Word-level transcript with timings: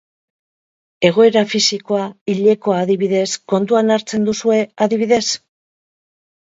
Egoera 1.09 1.43
fisikoa, 1.51 2.07
hilekoa, 2.33 2.81
adibidez, 2.87 3.25
kontuan 3.55 3.99
hartzen 3.99 4.27
duzue 4.31 4.61
adibidez? 4.89 5.25